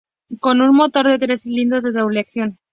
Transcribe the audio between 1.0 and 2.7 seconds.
de tres cilindros de doble acción.